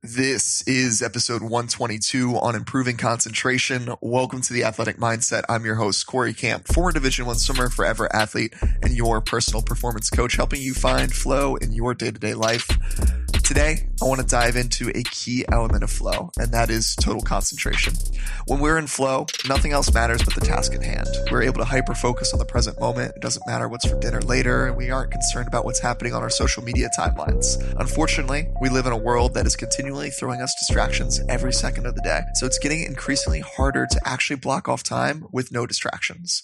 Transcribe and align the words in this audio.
This 0.00 0.62
is 0.68 1.02
episode 1.02 1.42
122 1.42 2.36
on 2.36 2.54
improving 2.54 2.96
concentration. 2.96 3.88
Welcome 4.00 4.40
to 4.42 4.52
the 4.52 4.62
Athletic 4.62 4.96
Mindset. 4.96 5.42
I'm 5.48 5.64
your 5.64 5.74
host, 5.74 6.06
Corey 6.06 6.34
Camp, 6.34 6.68
former 6.68 6.92
Division 6.92 7.26
One 7.26 7.34
swimmer, 7.34 7.68
forever 7.68 8.08
athlete, 8.14 8.54
and 8.80 8.92
your 8.96 9.20
personal 9.20 9.60
performance 9.60 10.08
coach, 10.08 10.36
helping 10.36 10.62
you 10.62 10.72
find 10.72 11.12
flow 11.12 11.56
in 11.56 11.72
your 11.72 11.94
day 11.94 12.12
to 12.12 12.18
day 12.20 12.34
life. 12.34 12.78
Today, 13.48 13.88
I 14.02 14.04
want 14.04 14.20
to 14.20 14.26
dive 14.26 14.56
into 14.56 14.90
a 14.94 15.02
key 15.04 15.42
element 15.50 15.82
of 15.82 15.90
flow, 15.90 16.30
and 16.36 16.52
that 16.52 16.68
is 16.68 16.94
total 16.96 17.22
concentration. 17.22 17.94
When 18.46 18.60
we're 18.60 18.76
in 18.76 18.86
flow, 18.86 19.24
nothing 19.48 19.72
else 19.72 19.90
matters 19.90 20.22
but 20.22 20.34
the 20.34 20.42
task 20.42 20.74
at 20.74 20.82
hand. 20.82 21.08
We're 21.30 21.44
able 21.44 21.60
to 21.60 21.64
hyper 21.64 21.94
focus 21.94 22.34
on 22.34 22.40
the 22.40 22.44
present 22.44 22.78
moment. 22.78 23.14
It 23.16 23.22
doesn't 23.22 23.46
matter 23.46 23.66
what's 23.66 23.88
for 23.88 23.98
dinner 24.00 24.20
later, 24.20 24.66
and 24.66 24.76
we 24.76 24.90
aren't 24.90 25.12
concerned 25.12 25.48
about 25.48 25.64
what's 25.64 25.80
happening 25.80 26.12
on 26.12 26.20
our 26.20 26.28
social 26.28 26.62
media 26.62 26.90
timelines. 26.94 27.56
Unfortunately, 27.80 28.48
we 28.60 28.68
live 28.68 28.84
in 28.84 28.92
a 28.92 28.98
world 28.98 29.32
that 29.32 29.46
is 29.46 29.56
continually 29.56 30.10
throwing 30.10 30.42
us 30.42 30.54
distractions 30.60 31.22
every 31.30 31.54
second 31.54 31.86
of 31.86 31.94
the 31.94 32.02
day. 32.02 32.20
So 32.34 32.44
it's 32.44 32.58
getting 32.58 32.82
increasingly 32.82 33.40
harder 33.40 33.86
to 33.86 34.00
actually 34.04 34.36
block 34.36 34.68
off 34.68 34.82
time 34.82 35.24
with 35.32 35.52
no 35.52 35.64
distractions. 35.64 36.42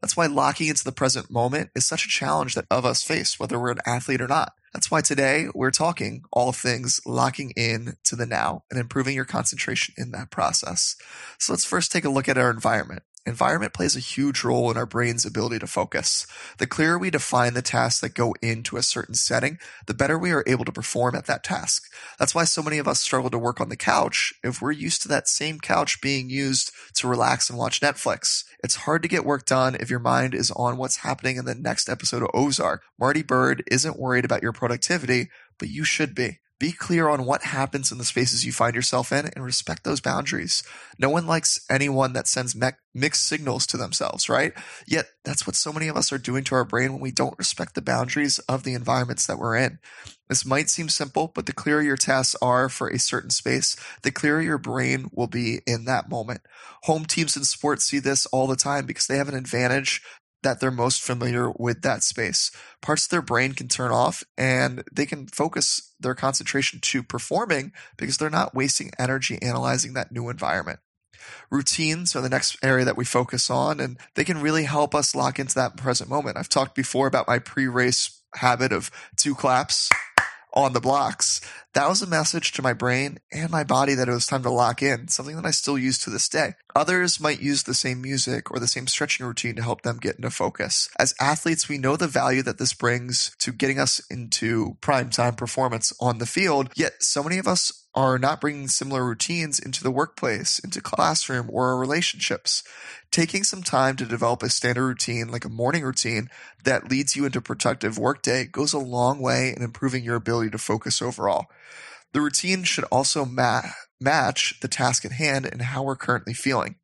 That's 0.00 0.16
why 0.16 0.26
locking 0.26 0.68
into 0.68 0.84
the 0.84 0.92
present 0.92 1.32
moment 1.32 1.70
is 1.74 1.84
such 1.84 2.04
a 2.04 2.08
challenge 2.08 2.54
that 2.54 2.66
of 2.70 2.84
us 2.84 3.02
face, 3.02 3.40
whether 3.40 3.58
we're 3.58 3.72
an 3.72 3.78
athlete 3.84 4.20
or 4.20 4.28
not. 4.28 4.52
That's 4.74 4.90
why 4.90 5.02
today 5.02 5.46
we're 5.54 5.70
talking 5.70 6.24
all 6.32 6.50
things 6.50 7.00
locking 7.06 7.52
in 7.56 7.96
to 8.04 8.16
the 8.16 8.26
now 8.26 8.64
and 8.70 8.80
improving 8.80 9.14
your 9.14 9.24
concentration 9.24 9.94
in 9.96 10.10
that 10.10 10.32
process. 10.32 10.96
So 11.38 11.52
let's 11.52 11.64
first 11.64 11.92
take 11.92 12.04
a 12.04 12.10
look 12.10 12.28
at 12.28 12.36
our 12.36 12.50
environment. 12.50 13.04
Environment 13.26 13.72
plays 13.72 13.96
a 13.96 14.00
huge 14.00 14.44
role 14.44 14.70
in 14.70 14.76
our 14.76 14.84
brain's 14.84 15.24
ability 15.24 15.58
to 15.58 15.66
focus. 15.66 16.26
The 16.58 16.66
clearer 16.66 16.98
we 16.98 17.08
define 17.08 17.54
the 17.54 17.62
tasks 17.62 18.02
that 18.02 18.12
go 18.12 18.34
into 18.42 18.76
a 18.76 18.82
certain 18.82 19.14
setting, 19.14 19.58
the 19.86 19.94
better 19.94 20.18
we 20.18 20.30
are 20.30 20.44
able 20.46 20.66
to 20.66 20.72
perform 20.72 21.14
at 21.14 21.24
that 21.24 21.42
task. 21.42 21.90
That's 22.18 22.34
why 22.34 22.44
so 22.44 22.62
many 22.62 22.76
of 22.76 22.86
us 22.86 23.00
struggle 23.00 23.30
to 23.30 23.38
work 23.38 23.62
on 23.62 23.70
the 23.70 23.76
couch 23.76 24.34
if 24.44 24.60
we're 24.60 24.72
used 24.72 25.00
to 25.02 25.08
that 25.08 25.26
same 25.26 25.58
couch 25.58 26.02
being 26.02 26.28
used 26.28 26.70
to 26.96 27.08
relax 27.08 27.48
and 27.48 27.58
watch 27.58 27.80
Netflix. 27.80 28.44
It's 28.62 28.76
hard 28.76 29.00
to 29.02 29.08
get 29.08 29.24
work 29.24 29.46
done 29.46 29.74
if 29.80 29.88
your 29.88 30.00
mind 30.00 30.34
is 30.34 30.50
on 30.50 30.76
what's 30.76 30.98
happening 30.98 31.36
in 31.36 31.46
the 31.46 31.54
next 31.54 31.88
episode 31.88 32.22
of 32.22 32.30
Ozark. 32.34 32.82
Marty 33.00 33.22
Byrde 33.22 33.62
isn't 33.70 33.98
worried 33.98 34.26
about 34.26 34.42
your 34.42 34.52
productivity, 34.52 35.30
but 35.58 35.70
you 35.70 35.82
should 35.84 36.14
be. 36.14 36.40
Be 36.64 36.72
clear 36.72 37.10
on 37.10 37.26
what 37.26 37.42
happens 37.42 37.92
in 37.92 37.98
the 37.98 38.06
spaces 38.06 38.46
you 38.46 38.50
find 38.50 38.74
yourself 38.74 39.12
in 39.12 39.26
and 39.26 39.44
respect 39.44 39.84
those 39.84 40.00
boundaries. 40.00 40.62
No 40.98 41.10
one 41.10 41.26
likes 41.26 41.60
anyone 41.68 42.14
that 42.14 42.26
sends 42.26 42.56
me- 42.56 42.70
mixed 42.94 43.26
signals 43.26 43.66
to 43.66 43.76
themselves, 43.76 44.30
right? 44.30 44.54
Yet 44.86 45.08
that's 45.26 45.46
what 45.46 45.56
so 45.56 45.74
many 45.74 45.88
of 45.88 45.96
us 45.98 46.10
are 46.10 46.16
doing 46.16 46.42
to 46.44 46.54
our 46.54 46.64
brain 46.64 46.94
when 46.94 47.02
we 47.02 47.10
don't 47.10 47.36
respect 47.36 47.74
the 47.74 47.82
boundaries 47.82 48.38
of 48.48 48.62
the 48.62 48.72
environments 48.72 49.26
that 49.26 49.36
we're 49.36 49.56
in. 49.56 49.78
This 50.30 50.46
might 50.46 50.70
seem 50.70 50.88
simple, 50.88 51.30
but 51.34 51.44
the 51.44 51.52
clearer 51.52 51.82
your 51.82 51.98
tasks 51.98 52.34
are 52.40 52.70
for 52.70 52.88
a 52.88 52.98
certain 52.98 53.28
space, 53.28 53.76
the 54.00 54.10
clearer 54.10 54.40
your 54.40 54.56
brain 54.56 55.10
will 55.12 55.26
be 55.26 55.60
in 55.66 55.84
that 55.84 56.08
moment. 56.08 56.40
Home 56.84 57.04
teams 57.04 57.36
in 57.36 57.44
sports 57.44 57.84
see 57.84 57.98
this 57.98 58.24
all 58.24 58.46
the 58.46 58.56
time 58.56 58.86
because 58.86 59.06
they 59.06 59.18
have 59.18 59.28
an 59.28 59.36
advantage 59.36 60.00
that 60.44 60.60
they're 60.60 60.70
most 60.70 61.02
familiar 61.02 61.50
with 61.50 61.82
that 61.82 62.02
space. 62.02 62.52
Parts 62.80 63.06
of 63.06 63.10
their 63.10 63.22
brain 63.22 63.52
can 63.52 63.66
turn 63.66 63.90
off 63.90 64.22
and 64.38 64.84
they 64.92 65.06
can 65.06 65.26
focus 65.26 65.92
their 65.98 66.14
concentration 66.14 66.78
to 66.80 67.02
performing 67.02 67.72
because 67.96 68.16
they're 68.16 68.30
not 68.30 68.54
wasting 68.54 68.92
energy 68.98 69.38
analyzing 69.42 69.94
that 69.94 70.12
new 70.12 70.28
environment. 70.28 70.78
Routines 71.50 72.14
are 72.14 72.20
the 72.20 72.28
next 72.28 72.56
area 72.62 72.84
that 72.84 72.96
we 72.96 73.04
focus 73.04 73.48
on, 73.48 73.80
and 73.80 73.98
they 74.14 74.24
can 74.24 74.40
really 74.40 74.64
help 74.64 74.94
us 74.94 75.14
lock 75.14 75.38
into 75.38 75.54
that 75.54 75.76
present 75.76 76.10
moment. 76.10 76.36
I've 76.36 76.48
talked 76.48 76.74
before 76.74 77.06
about 77.06 77.26
my 77.26 77.38
pre 77.38 77.66
race 77.66 78.20
habit 78.34 78.72
of 78.72 78.90
two 79.16 79.34
claps 79.34 79.88
on 80.54 80.72
the 80.72 80.80
blocks. 80.80 81.40
That 81.74 81.88
was 81.88 82.00
a 82.00 82.06
message 82.06 82.52
to 82.52 82.62
my 82.62 82.72
brain 82.72 83.18
and 83.32 83.50
my 83.50 83.64
body 83.64 83.94
that 83.94 84.08
it 84.08 84.12
was 84.12 84.26
time 84.26 84.44
to 84.44 84.50
lock 84.50 84.80
in, 84.80 85.08
something 85.08 85.34
that 85.34 85.44
I 85.44 85.50
still 85.50 85.76
use 85.76 85.98
to 86.00 86.10
this 86.10 86.28
day. 86.28 86.54
Others 86.76 87.20
might 87.20 87.42
use 87.42 87.64
the 87.64 87.74
same 87.74 88.00
music 88.00 88.50
or 88.50 88.60
the 88.60 88.68
same 88.68 88.86
stretching 88.86 89.26
routine 89.26 89.56
to 89.56 89.62
help 89.62 89.82
them 89.82 89.98
get 89.98 90.16
into 90.16 90.30
focus. 90.30 90.88
As 90.98 91.14
athletes, 91.20 91.68
we 91.68 91.78
know 91.78 91.96
the 91.96 92.06
value 92.06 92.42
that 92.42 92.58
this 92.58 92.72
brings 92.72 93.34
to 93.40 93.52
getting 93.52 93.80
us 93.80 94.00
into 94.08 94.76
prime 94.80 95.10
time 95.10 95.34
performance 95.34 95.92
on 96.00 96.18
the 96.18 96.26
field, 96.26 96.70
yet 96.76 97.02
so 97.02 97.24
many 97.24 97.38
of 97.38 97.48
us 97.48 97.84
are 97.94 98.18
not 98.18 98.40
bringing 98.40 98.68
similar 98.68 99.04
routines 99.04 99.58
into 99.58 99.82
the 99.82 99.90
workplace, 99.90 100.58
into 100.58 100.80
classroom, 100.80 101.48
or 101.52 101.68
our 101.68 101.78
relationships. 101.78 102.64
Taking 103.14 103.44
some 103.44 103.62
time 103.62 103.94
to 103.98 104.06
develop 104.06 104.42
a 104.42 104.48
standard 104.48 104.84
routine, 104.84 105.28
like 105.28 105.44
a 105.44 105.48
morning 105.48 105.84
routine, 105.84 106.28
that 106.64 106.90
leads 106.90 107.14
you 107.14 107.24
into 107.24 107.40
productive 107.40 107.96
workday 107.96 108.44
goes 108.44 108.72
a 108.72 108.78
long 108.80 109.20
way 109.20 109.54
in 109.56 109.62
improving 109.62 110.02
your 110.02 110.16
ability 110.16 110.50
to 110.50 110.58
focus 110.58 111.00
overall. 111.00 111.46
The 112.12 112.20
routine 112.20 112.64
should 112.64 112.82
also 112.90 113.24
ma- 113.24 113.70
match 114.00 114.58
the 114.62 114.66
task 114.66 115.04
at 115.04 115.12
hand 115.12 115.46
and 115.46 115.62
how 115.62 115.84
we're 115.84 115.94
currently 115.94 116.34
feeling. 116.34 116.74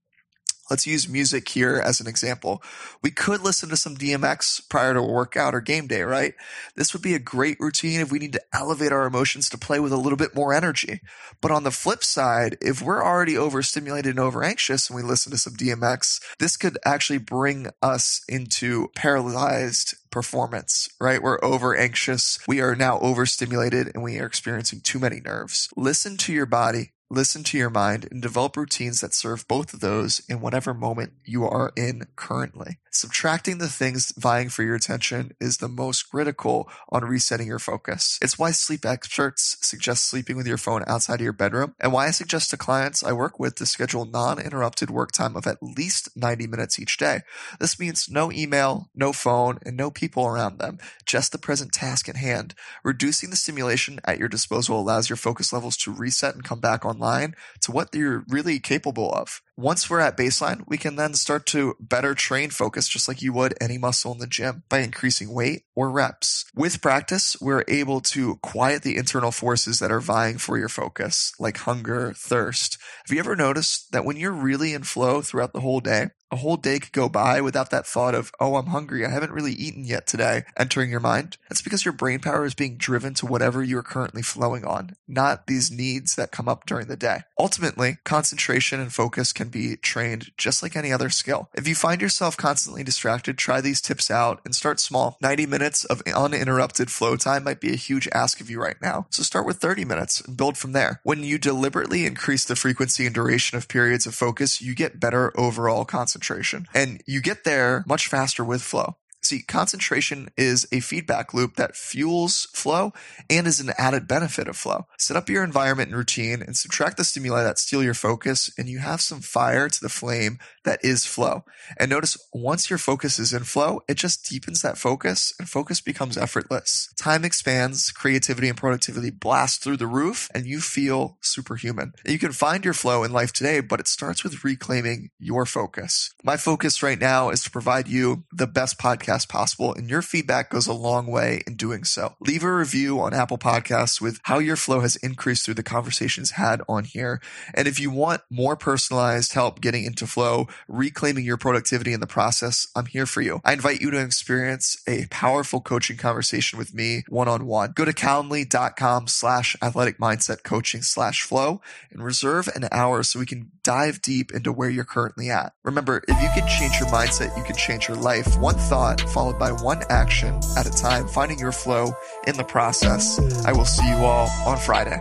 Let's 0.70 0.86
use 0.86 1.08
music 1.08 1.48
here 1.48 1.82
as 1.84 2.00
an 2.00 2.06
example. 2.06 2.62
We 3.02 3.10
could 3.10 3.40
listen 3.40 3.68
to 3.70 3.76
some 3.76 3.96
DMX 3.96 4.68
prior 4.68 4.94
to 4.94 5.00
a 5.00 5.12
workout 5.12 5.52
or 5.52 5.60
game 5.60 5.88
day, 5.88 6.02
right? 6.02 6.34
This 6.76 6.92
would 6.92 7.02
be 7.02 7.14
a 7.14 7.18
great 7.18 7.58
routine 7.58 8.00
if 8.00 8.12
we 8.12 8.20
need 8.20 8.32
to 8.34 8.42
elevate 8.52 8.92
our 8.92 9.04
emotions 9.04 9.48
to 9.50 9.58
play 9.58 9.80
with 9.80 9.92
a 9.92 9.96
little 9.96 10.16
bit 10.16 10.34
more 10.34 10.54
energy. 10.54 11.00
But 11.40 11.50
on 11.50 11.64
the 11.64 11.72
flip 11.72 12.04
side, 12.04 12.56
if 12.60 12.80
we're 12.80 13.02
already 13.02 13.36
overstimulated 13.36 14.10
and 14.10 14.20
over 14.20 14.44
anxious 14.44 14.88
and 14.88 14.96
we 14.96 15.02
listen 15.02 15.32
to 15.32 15.38
some 15.38 15.54
DMX, 15.54 16.20
this 16.38 16.56
could 16.56 16.78
actually 16.84 17.18
bring 17.18 17.66
us 17.82 18.22
into 18.28 18.88
paralyzed 18.94 19.96
performance, 20.10 20.88
right? 21.00 21.22
We're 21.22 21.42
over 21.42 21.76
anxious. 21.76 22.38
We 22.46 22.60
are 22.60 22.76
now 22.76 23.00
overstimulated 23.00 23.90
and 23.94 24.04
we 24.04 24.18
are 24.20 24.26
experiencing 24.26 24.82
too 24.82 25.00
many 25.00 25.20
nerves. 25.20 25.68
Listen 25.76 26.16
to 26.18 26.32
your 26.32 26.46
body 26.46 26.92
listen 27.10 27.42
to 27.42 27.58
your 27.58 27.70
mind 27.70 28.06
and 28.10 28.22
develop 28.22 28.56
routines 28.56 29.00
that 29.00 29.12
serve 29.12 29.48
both 29.48 29.74
of 29.74 29.80
those 29.80 30.22
in 30.28 30.40
whatever 30.40 30.72
moment 30.72 31.12
you 31.24 31.44
are 31.44 31.72
in 31.76 32.06
currently. 32.14 32.78
Subtracting 32.92 33.58
the 33.58 33.68
things 33.68 34.12
vying 34.16 34.48
for 34.48 34.62
your 34.62 34.76
attention 34.76 35.32
is 35.40 35.56
the 35.56 35.68
most 35.68 36.04
critical 36.10 36.68
on 36.88 37.04
resetting 37.04 37.48
your 37.48 37.58
focus. 37.58 38.18
It's 38.22 38.38
why 38.38 38.52
sleep 38.52 38.84
experts 38.84 39.56
suggest 39.60 40.08
sleeping 40.08 40.36
with 40.36 40.46
your 40.46 40.56
phone 40.56 40.84
outside 40.86 41.14
of 41.14 41.20
your 41.20 41.32
bedroom, 41.32 41.74
and 41.80 41.92
why 41.92 42.06
I 42.06 42.10
suggest 42.10 42.50
to 42.50 42.56
clients 42.56 43.02
I 43.02 43.12
work 43.12 43.38
with 43.40 43.56
to 43.56 43.66
schedule 43.66 44.04
non 44.04 44.40
interrupted 44.40 44.90
work 44.90 45.12
time 45.12 45.36
of 45.36 45.46
at 45.46 45.62
least 45.62 46.16
90 46.16 46.46
minutes 46.46 46.78
each 46.78 46.96
day. 46.96 47.20
This 47.58 47.78
means 47.78 48.08
no 48.08 48.30
email, 48.30 48.88
no 48.94 49.12
phone, 49.12 49.58
and 49.64 49.76
no 49.76 49.90
people 49.90 50.26
around 50.26 50.58
them, 50.58 50.78
just 51.04 51.32
the 51.32 51.38
present 51.38 51.72
task 51.72 52.08
at 52.08 52.16
hand. 52.16 52.54
Reducing 52.84 53.30
the 53.30 53.36
stimulation 53.36 54.00
at 54.04 54.18
your 54.18 54.28
disposal 54.28 54.80
allows 54.80 55.08
your 55.08 55.16
focus 55.16 55.52
levels 55.52 55.76
to 55.78 55.92
reset 55.92 56.34
and 56.34 56.44
come 56.44 56.60
back 56.60 56.84
online 57.00 57.34
to 57.62 57.72
what 57.72 57.94
you're 57.94 58.24
really 58.28 58.60
capable 58.60 59.12
of. 59.12 59.40
Once 59.56 59.90
we're 59.90 60.00
at 60.00 60.16
baseline, 60.16 60.64
we 60.66 60.78
can 60.78 60.96
then 60.96 61.14
start 61.14 61.44
to 61.46 61.74
better 61.80 62.14
train 62.14 62.50
focus 62.50 62.88
just 62.88 63.08
like 63.08 63.20
you 63.20 63.32
would 63.32 63.54
any 63.60 63.76
muscle 63.76 64.12
in 64.12 64.18
the 64.18 64.26
gym 64.26 64.62
by 64.68 64.78
increasing 64.78 65.32
weight 65.32 65.64
or 65.74 65.90
reps. 65.90 66.46
With 66.54 66.80
practice, 66.80 67.36
we're 67.40 67.64
able 67.68 68.00
to 68.02 68.36
quiet 68.36 68.82
the 68.82 68.96
internal 68.96 69.32
forces 69.32 69.78
that 69.78 69.92
are 69.92 70.00
vying 70.00 70.38
for 70.38 70.58
your 70.58 70.68
focus, 70.68 71.32
like 71.38 71.58
hunger, 71.58 72.12
thirst. 72.16 72.78
Have 73.06 73.14
you 73.14 73.20
ever 73.20 73.36
noticed 73.36 73.92
that 73.92 74.04
when 74.04 74.16
you're 74.16 74.32
really 74.32 74.72
in 74.72 74.82
flow 74.82 75.20
throughout 75.20 75.52
the 75.52 75.60
whole 75.60 75.80
day, 75.80 76.08
a 76.30 76.36
whole 76.36 76.56
day 76.56 76.78
could 76.78 76.92
go 76.92 77.08
by 77.08 77.40
without 77.40 77.70
that 77.70 77.86
thought 77.86 78.14
of, 78.14 78.30
oh, 78.38 78.56
I'm 78.56 78.66
hungry. 78.66 79.04
I 79.04 79.10
haven't 79.10 79.32
really 79.32 79.52
eaten 79.52 79.84
yet 79.84 80.06
today 80.06 80.44
entering 80.56 80.90
your 80.90 81.00
mind. 81.00 81.36
That's 81.48 81.62
because 81.62 81.84
your 81.84 81.92
brain 81.92 82.20
power 82.20 82.44
is 82.44 82.54
being 82.54 82.76
driven 82.76 83.14
to 83.14 83.26
whatever 83.26 83.62
you're 83.62 83.82
currently 83.82 84.22
flowing 84.22 84.64
on, 84.64 84.96
not 85.08 85.46
these 85.46 85.70
needs 85.70 86.14
that 86.14 86.30
come 86.30 86.48
up 86.48 86.66
during 86.66 86.86
the 86.86 86.96
day. 86.96 87.20
Ultimately, 87.38 87.98
concentration 88.04 88.80
and 88.80 88.92
focus 88.92 89.32
can 89.32 89.48
be 89.48 89.76
trained 89.76 90.30
just 90.36 90.62
like 90.62 90.76
any 90.76 90.92
other 90.92 91.10
skill. 91.10 91.48
If 91.54 91.66
you 91.66 91.74
find 91.74 92.00
yourself 92.00 92.36
constantly 92.36 92.84
distracted, 92.84 93.36
try 93.36 93.60
these 93.60 93.80
tips 93.80 94.10
out 94.10 94.40
and 94.44 94.54
start 94.54 94.78
small. 94.78 95.16
90 95.20 95.46
minutes 95.46 95.84
of 95.84 96.02
uninterrupted 96.06 96.90
flow 96.90 97.16
time 97.16 97.44
might 97.44 97.60
be 97.60 97.72
a 97.72 97.76
huge 97.76 98.08
ask 98.12 98.40
of 98.40 98.48
you 98.48 98.60
right 98.60 98.80
now. 98.80 99.06
So 99.10 99.22
start 99.22 99.46
with 99.46 99.56
30 99.58 99.84
minutes 99.84 100.20
and 100.20 100.36
build 100.36 100.56
from 100.56 100.72
there. 100.72 101.00
When 101.02 101.24
you 101.24 101.38
deliberately 101.38 102.06
increase 102.06 102.44
the 102.44 102.56
frequency 102.56 103.06
and 103.06 103.14
duration 103.14 103.58
of 103.58 103.68
periods 103.68 104.06
of 104.06 104.14
focus, 104.14 104.60
you 104.60 104.74
get 104.74 105.00
better 105.00 105.32
overall 105.38 105.84
concentration 105.84 106.19
concentration. 106.20 106.66
And 106.74 107.02
you 107.06 107.20
get 107.20 107.44
there 107.44 107.84
much 107.86 108.06
faster 108.06 108.44
with 108.44 108.62
flow. 108.62 108.96
See, 109.30 109.42
concentration 109.42 110.30
is 110.36 110.66
a 110.72 110.80
feedback 110.80 111.32
loop 111.32 111.54
that 111.54 111.76
fuels 111.76 112.48
flow 112.52 112.92
and 113.30 113.46
is 113.46 113.60
an 113.60 113.70
added 113.78 114.08
benefit 114.08 114.48
of 114.48 114.56
flow. 114.56 114.86
Set 114.98 115.16
up 115.16 115.28
your 115.28 115.44
environment 115.44 115.90
and 115.90 115.96
routine 115.96 116.42
and 116.42 116.56
subtract 116.56 116.96
the 116.96 117.04
stimuli 117.04 117.44
that 117.44 117.56
steal 117.56 117.80
your 117.80 117.94
focus, 117.94 118.52
and 118.58 118.68
you 118.68 118.80
have 118.80 119.00
some 119.00 119.20
fire 119.20 119.68
to 119.68 119.80
the 119.80 119.88
flame 119.88 120.40
that 120.64 120.84
is 120.84 121.06
flow. 121.06 121.44
And 121.78 121.90
notice 121.90 122.18
once 122.32 122.68
your 122.68 122.78
focus 122.80 123.20
is 123.20 123.32
in 123.32 123.44
flow, 123.44 123.82
it 123.86 123.98
just 123.98 124.28
deepens 124.28 124.62
that 124.62 124.78
focus 124.78 125.32
and 125.38 125.48
focus 125.48 125.80
becomes 125.80 126.18
effortless. 126.18 126.92
Time 126.98 127.24
expands, 127.24 127.92
creativity 127.92 128.48
and 128.48 128.58
productivity 128.58 129.10
blast 129.10 129.62
through 129.62 129.76
the 129.76 129.86
roof, 129.86 130.28
and 130.34 130.44
you 130.44 130.60
feel 130.60 131.18
superhuman. 131.20 131.92
You 132.04 132.18
can 132.18 132.32
find 132.32 132.64
your 132.64 132.74
flow 132.74 133.04
in 133.04 133.12
life 133.12 133.32
today, 133.32 133.60
but 133.60 133.78
it 133.78 133.86
starts 133.86 134.24
with 134.24 134.42
reclaiming 134.42 135.10
your 135.20 135.46
focus. 135.46 136.12
My 136.24 136.36
focus 136.36 136.82
right 136.82 136.98
now 136.98 137.30
is 137.30 137.44
to 137.44 137.50
provide 137.52 137.86
you 137.86 138.24
the 138.32 138.48
best 138.48 138.76
podcast 138.76 139.19
possible, 139.26 139.74
and 139.74 139.88
your 139.88 140.02
feedback 140.02 140.50
goes 140.50 140.66
a 140.66 140.72
long 140.72 141.06
way 141.06 141.42
in 141.46 141.54
doing 141.54 141.84
so. 141.84 142.14
Leave 142.20 142.44
a 142.44 142.52
review 142.52 143.00
on 143.00 143.14
Apple 143.14 143.38
Podcasts 143.38 144.00
with 144.00 144.20
how 144.24 144.38
your 144.38 144.56
flow 144.56 144.80
has 144.80 144.96
increased 144.96 145.44
through 145.44 145.54
the 145.54 145.62
conversations 145.62 146.32
had 146.32 146.62
on 146.68 146.84
here. 146.84 147.20
And 147.54 147.66
if 147.66 147.80
you 147.80 147.90
want 147.90 148.22
more 148.30 148.56
personalized 148.56 149.32
help 149.32 149.60
getting 149.60 149.84
into 149.84 150.06
flow, 150.06 150.48
reclaiming 150.68 151.24
your 151.24 151.36
productivity 151.36 151.92
in 151.92 152.00
the 152.00 152.06
process, 152.06 152.66
I'm 152.74 152.86
here 152.86 153.06
for 153.06 153.20
you. 153.20 153.40
I 153.44 153.52
invite 153.52 153.80
you 153.80 153.90
to 153.90 154.00
experience 154.00 154.82
a 154.86 155.06
powerful 155.10 155.60
coaching 155.60 155.96
conversation 155.96 156.58
with 156.58 156.74
me 156.74 157.04
one 157.08 157.28
on 157.28 157.46
one. 157.46 157.72
Go 157.72 157.84
to 157.84 157.92
calendly.com 157.92 159.06
slash 159.08 159.56
athletic 159.62 159.98
mindset 159.98 160.42
coaching 160.42 160.82
slash 160.82 161.22
flow 161.22 161.60
and 161.90 162.02
reserve 162.02 162.48
an 162.54 162.68
hour 162.72 163.02
so 163.02 163.18
we 163.18 163.26
can 163.26 163.50
dive 163.62 164.00
deep 164.02 164.32
into 164.32 164.52
where 164.52 164.70
you're 164.70 164.84
currently 164.84 165.30
at. 165.30 165.52
Remember, 165.64 166.02
if 166.08 166.22
you 166.22 166.28
can 166.34 166.48
change 166.48 166.78
your 166.78 166.88
mindset, 166.88 167.36
you 167.36 167.44
can 167.44 167.56
change 167.56 167.88
your 167.88 167.96
life. 167.96 168.38
One 168.38 168.54
thought 168.54 169.00
followed 169.10 169.38
by 169.38 169.52
one 169.52 169.82
action 169.90 170.40
at 170.56 170.66
a 170.66 170.70
time, 170.70 171.08
finding 171.08 171.38
your 171.38 171.52
flow 171.52 171.92
in 172.26 172.36
the 172.36 172.44
process. 172.44 173.18
I 173.44 173.52
will 173.52 173.64
see 173.64 173.88
you 173.88 173.96
all 173.96 174.28
on 174.46 174.58
Friday. 174.58 175.00